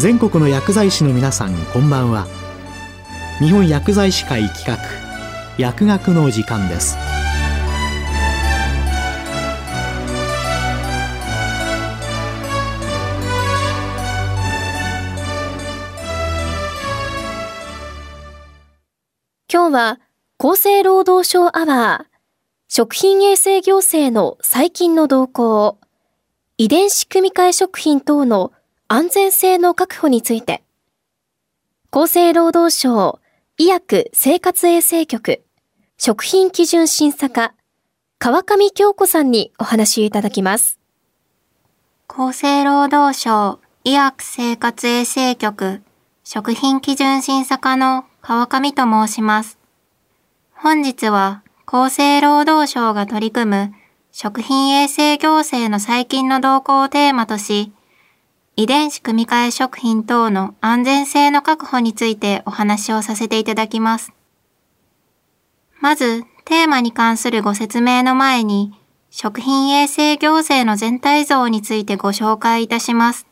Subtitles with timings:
[0.00, 2.26] 全国の薬剤師の皆さんこんばんは。
[3.38, 4.78] 日本薬剤師会企画
[5.58, 6.96] 薬学の時間です。
[19.52, 20.00] 今日は
[20.38, 22.16] 厚生労働省アワー
[22.68, 25.78] 食品衛生行政の最近の動向
[26.56, 28.52] 遺伝子組み換え食品等の
[28.92, 30.64] 安全性の確保について、
[31.92, 33.20] 厚生労働省
[33.56, 35.44] 医薬生活衛生局
[35.96, 37.54] 食品基準審査課
[38.18, 40.80] 川上京子さんにお話いただきます。
[42.08, 45.82] 厚生労働省医薬生活衛生局
[46.24, 49.56] 食品基準審査課の川上と申します。
[50.52, 53.72] 本日は厚生労働省が取り組む
[54.10, 57.72] 食品衛生行政の最近の動向をテーマとし、
[58.56, 64.12] 遺伝子組み換え食品等の安全性の確保についてお話をさせていただきます。
[65.80, 68.74] まず、テーマに関するご説明の前に、
[69.10, 73.26] 食品衛生行政の全体像についてご紹介いたします。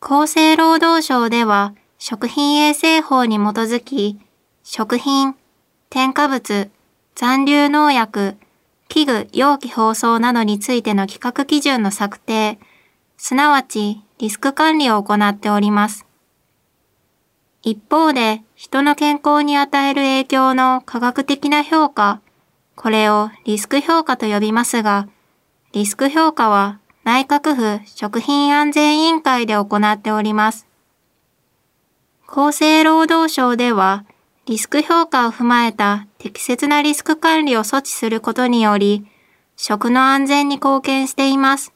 [0.00, 4.18] 厚生労働省では、食品衛生法に基づき、
[4.64, 5.36] 食品、
[5.88, 6.70] 添加物、
[7.14, 8.36] 残留農薬、
[8.88, 12.58] 器具、容器包装などについての規格基準の策定、
[13.16, 16.06] すなわちリスク管理を行っております。
[17.62, 22.20] 一方で、人の健康に与える影響の科学的な評価、
[22.74, 25.08] これをリスク評価と呼びますが、
[25.72, 30.66] リスク評価は内閣府食品安全委員会で行っております。
[32.26, 34.04] 厚生労働省では、
[34.46, 39.06] リスク評価を踏まえた適切なリスク管理を措置することにより、
[39.56, 41.71] 食の安全に貢献しています。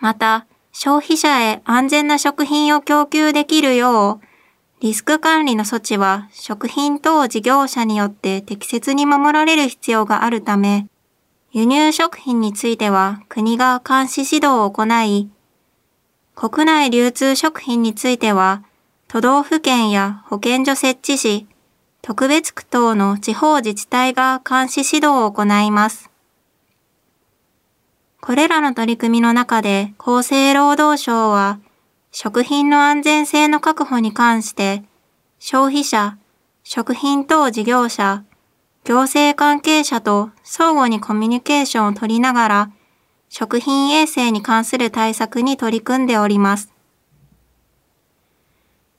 [0.00, 4.26] また、消費者へ安全な食品を供給できるよう、
[4.80, 10.86] リスク管理の措置は食品等事業者によって適切に守られる必要があるため、
[11.52, 15.28] 輸入食品については国が監視指導を行い、
[16.34, 18.62] 国内流通食品については
[19.08, 21.46] 都道府県や保健所設置し、
[22.00, 26.09] 特別区等の地方自治体が監視指導を行います。
[28.20, 31.58] これらの取り組みの中で厚生労働省は
[32.12, 34.84] 食品の安全性の確保に関して
[35.38, 36.18] 消費者、
[36.62, 38.24] 食品等事業者、
[38.84, 42.70] 行政関係者と相互にコミュニケーションを取りながら
[43.30, 46.72] 食品衛生に関する対策に取り組んでおります。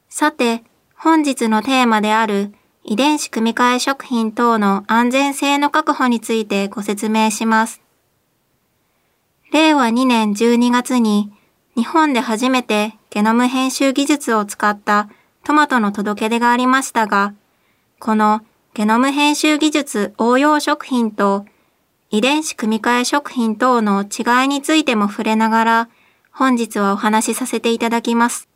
[0.09, 0.63] さて、
[0.95, 2.53] 本日のテーマである
[2.83, 7.80] 遺伝子組み換え食品等の安全性の確保についてご説明します。
[9.51, 11.29] 令和2年12月に
[11.75, 15.09] 日本で初めてゲノム編集技術を使った
[15.43, 17.33] トマトの届け出がありましたが、
[17.99, 18.41] この
[18.73, 21.45] ゲノム編集技術応用食品と
[22.11, 25.89] 遺伝子組み換え食品等の違いについても触れながら
[26.31, 28.47] 本日はお話しさせていただきます。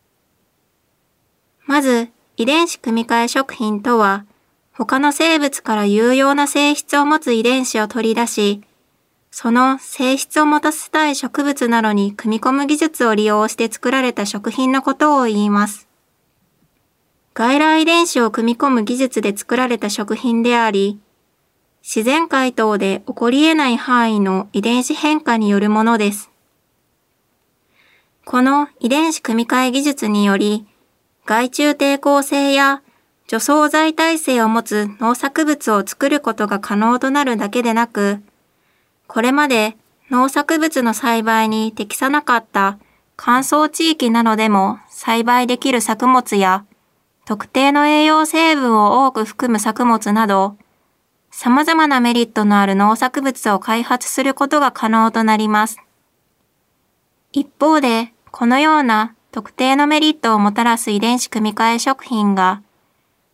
[1.65, 2.07] まず、
[2.37, 4.25] 遺伝子組み換え食品とは
[4.71, 8.61] 他の生物から有用な性質を持つ遺伝子を取り出し、
[9.37, 15.89] その性質を持たせたい植物などに組み込む技術を利用して作られた食品のことを言います。
[17.33, 21.01] 外来遺伝子を組み込む技術で作られた食品であり、
[21.83, 26.31] 自然界等で起こり得ない範囲の遺伝子変化によるものです。
[28.23, 30.65] この遺伝子組み換え技術により、
[31.25, 32.81] 害虫抵抗性や
[33.27, 38.21] 除草剤耐性を持つ農作物を作ることが可能となるだけでなく、
[39.07, 39.77] これまで
[40.09, 42.77] 農作物の栽培に適さなかった
[43.15, 46.65] 乾燥地域などでも栽培できる作物や
[47.25, 50.57] 特定の栄養成分を多く含む作物など
[51.37, 55.79] 様々なメリットのある農作物を開発することが可能となります。
[57.33, 62.61] 一方で、このような特定のメリットをもたらす遺伝子組み換え食品が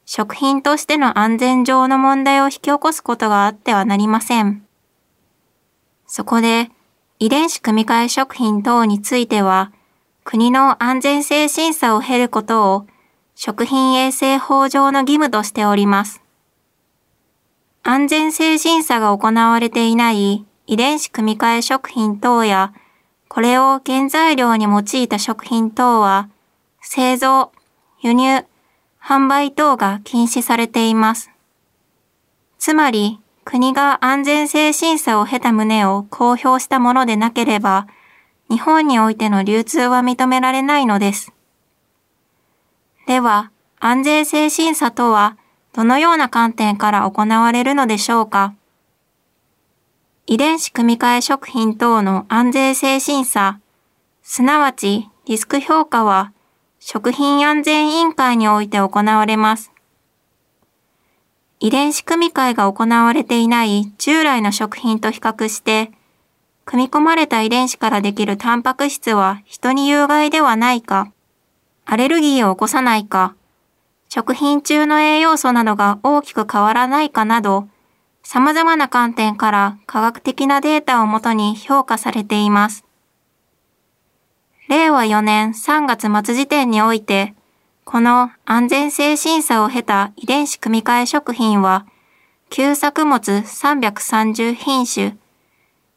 [0.07, 4.65] 食品としての安全上の問題を引き起こすことがあってはなりません。
[6.13, 6.69] そこで
[7.19, 9.71] 遺伝子組み換え食品等については
[10.25, 12.85] 国の安全性審査を経ることを
[13.33, 16.21] 食品衛生法上の義務としております。
[17.83, 22.73] 安全性審査が行われていない遺伝子組み換え食品等や
[23.29, 26.29] これを原材料に用いた食品等は
[26.81, 27.53] 製造、
[28.01, 28.45] 輸入、
[29.01, 31.31] 販売等が禁止されています。
[32.59, 37.87] つまり国が安全性審査を経た旨を公表したものでなければ、
[38.49, 41.33] 日本においての流通は認められないのです。
[43.07, 45.37] では、安全性審査とは
[45.73, 48.53] どのような観点から行われるのでしょうか？
[50.27, 53.59] 遺伝子組み換え食品等の安全性審査、
[54.21, 56.31] すなわちリスク評価は
[56.79, 59.71] 食品安全委員会において行われます。
[61.63, 65.91] 遺伝子組み換えが行われていない従来の食品と比較して、
[66.65, 71.11] 組み込まれた遺伝子からできるタンパク質は人に有害ではないか、
[71.85, 73.35] アレルギーを起こさないか、
[74.09, 77.67] 食品中の栄養素などが大きく変わらないかなど、
[78.23, 82.85] 様々な観点から科学的なデータをもとに評価されています。
[84.67, 87.35] 令和4年3月末時点において、
[87.91, 91.85] この安全性審査を経た遺伝子組み換え食品は、
[92.49, 95.17] 旧作物330品種、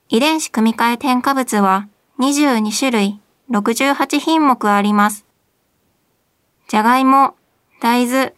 [0.08, 1.87] 遺伝子組み換え添加物は
[2.19, 5.25] 22種類68品目あります。
[6.67, 7.37] じゃがいも、
[7.81, 8.35] 大豆、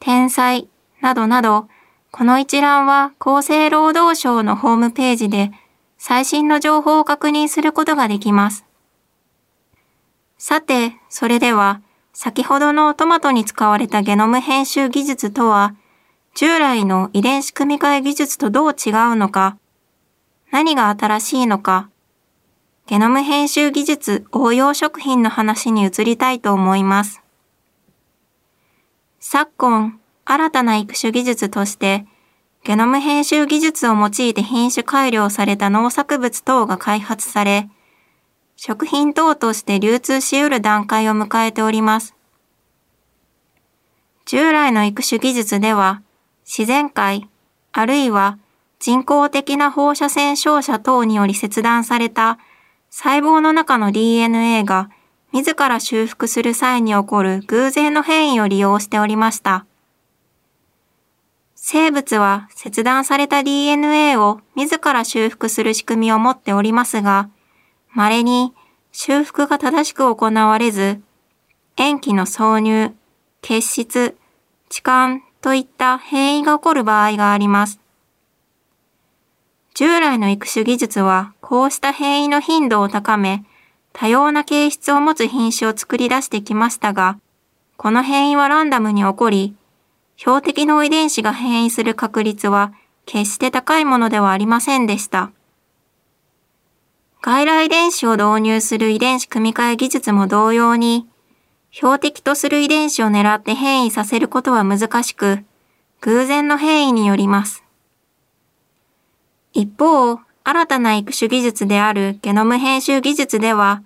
[0.00, 0.68] 天才
[1.00, 1.66] などなど、
[2.10, 5.50] この一覧は厚生労働省のホームページで
[5.96, 8.66] 最新の情報を確認することができます。
[10.36, 11.80] さて、それでは、
[12.20, 15.76] 先ほどのトマトに使われたゲノム編集技術とは、
[16.34, 19.56] 従来の遺伝子組み換え技術とどう違うのか、
[20.50, 21.90] 何が新しいのか、
[22.88, 27.22] ゲノム編集技術応用食品の話に移りたいと思います。
[29.20, 32.04] 昨今、新たな育種技術として、
[32.64, 37.70] ゲノム編集技術を用いて品種改良された農作物等が開発され、
[38.60, 42.16] 食品等として流通し得る段階を迎えております。
[44.26, 46.02] 従来の育種技術では、
[46.44, 47.28] 自然界、
[47.70, 48.36] あるいは
[48.80, 52.40] 人工的な放射線照射等により切断された
[52.90, 54.90] 細胞の中の DNA が
[55.32, 59.66] 自ら修復する際に起こる偶然の変異を利用しておりました。
[61.54, 67.30] 生物は切断された DNA を自ら修復する仕組みを持っておりますが、
[67.98, 68.54] 稀に
[68.92, 71.00] 修復が正しく行われず、
[71.76, 72.94] 塩基の挿入、
[73.42, 74.16] 結質、
[74.70, 77.80] 置換といった変異が起こる場合があります。
[79.74, 83.44] 従来の育種技術はこうした変異の頻度を高め、
[83.92, 87.18] 多様な形質を持つ品種を作り出してきましたが、
[87.76, 89.56] この変異はランダムに起こり、
[90.16, 92.72] 標的の遺伝子が変異する確率は
[93.06, 95.32] 決して高いものではありませんでした。
[97.20, 101.06] 外来遺伝子を導入する遺伝子組み換え技術も同様に、
[101.70, 105.44] 標的とする遺伝子を狙って変異させることは難しく、
[106.00, 107.64] 偶然の変異によります。
[109.52, 113.82] 一方、新たな育種技術であるゲノム編集技術では、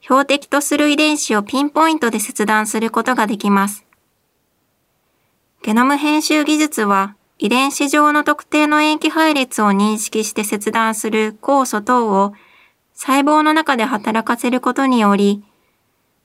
[0.00, 3.84] 標的とする遺伝子をピンポイントで切断することができます。
[5.62, 12.34] ゲノム編集技術は、遺伝子上の特定の塩基配列を認識して切断する酵素等を
[13.02, 15.42] 細胞の中で働かせることにより、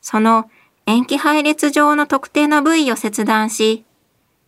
[0.01, 0.49] その
[0.85, 3.85] 塩基配列上の特定の部位を切断し、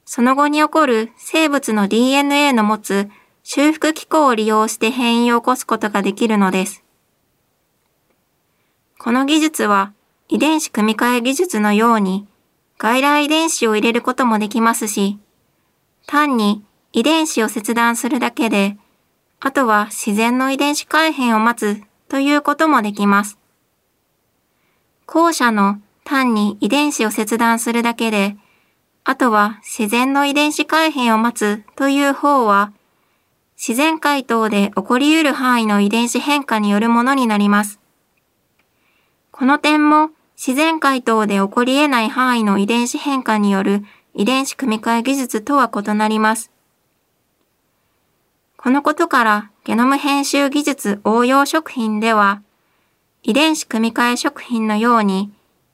[0.03, 3.09] その後に起こる生物の DNA の持つ
[3.43, 6.83] 修復機構を利用して変異を起こすことができるのです。
[8.99, 9.93] この技術は
[10.27, 12.27] 遺伝子組み換え技術のように
[12.77, 15.17] 外来遺伝子を入れることもできますし、
[16.07, 16.61] 単に
[16.91, 18.75] 遺伝子を切断するだけで、
[19.39, 23.37] あとは自然の遺伝子改変を待つということもできます。
[25.05, 28.37] 後者の単に遺伝子を切断するだけで、
[29.03, 32.73] あとは自然の遺伝子改変を待つという方は、
[33.57, 37.79] 自然界等で起こり得る範囲の遺伝子変化によるものになります。
[39.31, 43.83] この点も自然界等で起こり得ない範囲の遺伝子変化による
[44.13, 46.51] 遺伝子組み換え技術とは異なります。
[48.57, 52.41] このことからゲノム編集技術応用食品では、
[53.21, 55.29] 遺伝子組み換え食品のように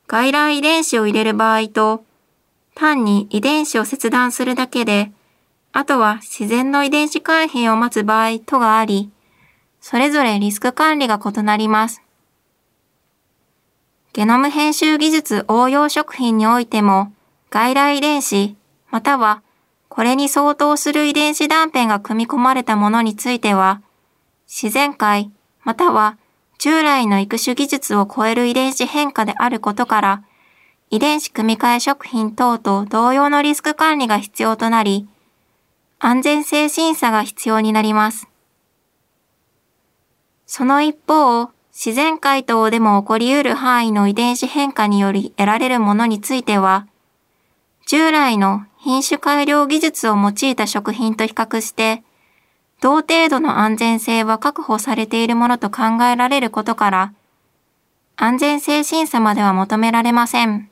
[0.08, 2.04] 外来遺伝子を入れる場合と、
[2.74, 5.12] 単に遺伝子を切断するだけで、
[5.74, 9.12] あとは自然の遺伝子改変を待つ場合とがあり、
[9.80, 12.02] それぞれリスク管理が異なります。
[14.14, 17.14] ゲノム編集技術応用食品においても、
[17.52, 18.56] 外来遺伝子、
[18.90, 19.43] または
[19.94, 23.84] これに相当する遺伝子断片が組み込まれたものについては、
[24.48, 25.30] 自然界
[25.64, 26.18] または
[26.58, 30.24] 従来の育種技術を超える遺伝子変化であることから、
[30.90, 35.08] 遺伝子組み換え食品等と同様のリスク管理が必要となり、
[36.00, 38.28] 安全性審査が必要になります。
[40.48, 46.88] その一方、自然界等でも起こり得る範囲の遺伝子変化により得られるものについては、
[47.86, 52.04] 従来の品種改良技術を用いた食品と比較して、
[52.82, 57.14] 同程度の安全性は確保されているものと考えられることから、
[58.18, 60.70] 安全性審査までは求められません。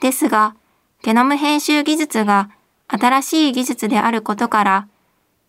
[0.00, 0.54] ですが、
[1.02, 2.50] ゲノム編集技術が
[2.86, 4.88] 新しい技術であることから、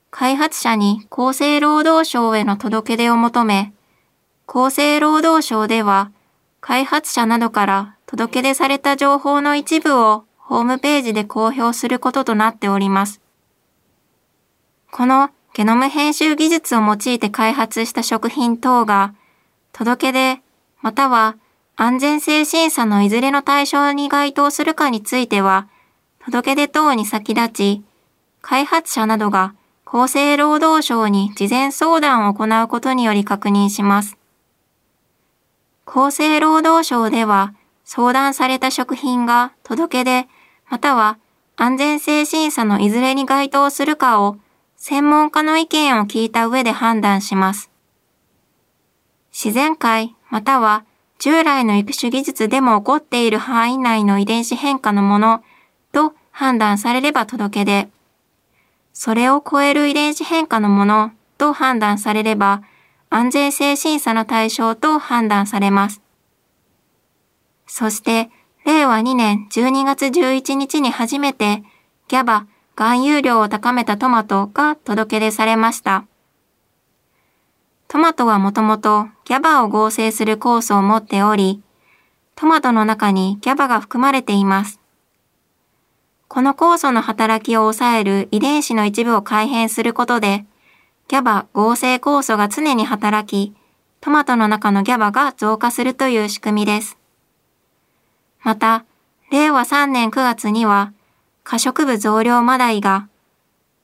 [0.09, 3.73] 開発者に厚生労働省への届け出を求め、
[4.47, 6.09] 厚生労働省では、
[6.61, 13.19] 開発者などから届け出された情報の一部をホームページで公表することとなっております。
[14.91, 19.13] このゲノム編集技術を用いて開発した食品等が、
[19.73, 20.41] 届け出
[20.81, 21.35] または
[21.75, 25.67] 安全性審査のいずれの対象に該当するかについては、
[26.23, 27.83] 届け出等に先立ち、
[28.41, 29.53] 開発者などが
[29.85, 34.17] 厚生労働省に事前相談を行うことにより確認します。
[35.85, 37.53] 厚生労働省では、
[37.89, 40.27] 相談された食品が届け出、
[40.69, 41.17] または
[41.55, 44.35] 安全性審査のいずれに該当するかを
[44.75, 47.71] 専門家の意見を聞いた上で判断します。
[49.31, 50.83] 自然界または
[51.17, 55.41] 従来の育種技術でも起こっている範囲内の遺伝子変化のもの
[55.93, 57.87] と判断されれば届け出、
[58.91, 62.63] それを超える遺伝子変化のものと判断されれば、
[63.09, 66.01] 安全性審査の対象と判断されます。
[67.67, 68.29] そして、
[68.65, 71.63] 令和2年12月11日に初めて、
[72.07, 76.05] ギャバ、含有量を高めたトマトが届け出されました。
[77.87, 81.61] トマトはもともとギャバを合成する酵素を持っており、
[82.35, 84.79] トマトの中にギャバが含まれています。
[86.27, 90.45] この酵素の働きを抑える遺伝子の一部を改変することで、
[91.07, 93.55] ギャバ合成酵素が常に働き、
[94.01, 96.96] トマトの中のギャバが増加するという仕組みです。
[98.43, 98.85] また、
[99.31, 100.93] 令和3年9月には、
[101.43, 103.07] 可食部増量マダイが、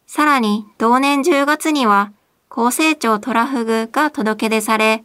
[0.07, 2.11] さらに同年10月には、
[2.49, 5.03] 高成長トラフグが届け出され、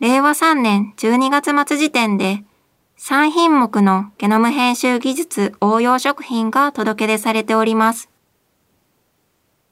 [0.00, 2.42] 令和3年12月末時点で
[2.98, 8.08] 3品目のゲノム編集技術応用食品が届け出されております。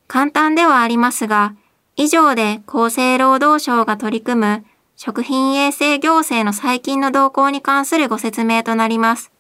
[0.07, 1.55] 簡単ではありますが、
[1.97, 4.65] 以上で厚生労働省が取り組む
[5.01, 9.31] 食品衛生行政の最近の動向に関するご説明となります。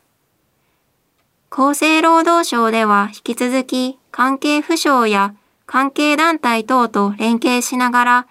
[1.50, 5.34] 厚生労働省では引き続き関係府省や
[5.66, 8.26] 関係団体等と連携しながら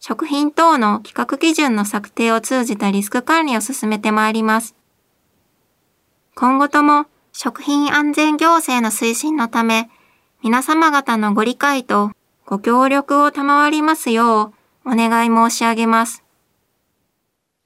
[0.00, 4.74] 食品等の規格基準の策定を通じたリスク管理を進めてまいります。
[6.34, 9.88] 今後とも食品安全行政の推進のため、
[10.42, 12.10] 皆様方のご理解と
[12.44, 14.52] ご協力を賜りますよ
[14.84, 16.25] うお願い申し上げます。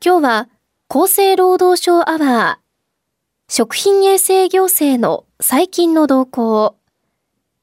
[0.03, 0.49] 今日は
[0.89, 6.75] 厚生労働省アワー食品衛生行政の最近の動向、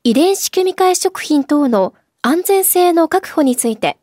[0.04, 3.98] 遺伝子組み換え食品等の安全性の確保について、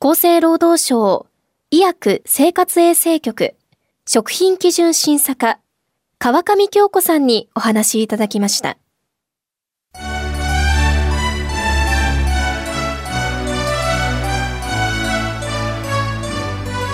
[0.00, 1.26] 厚生労働省
[1.70, 3.54] 医薬生活衛生局
[4.06, 5.60] 食品基準審査課
[6.18, 8.76] 川上京子さんにお話いただきました。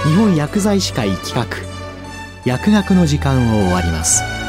[0.06, 1.46] 日本薬剤師会企画。
[2.46, 4.39] 薬学の時間を終わります。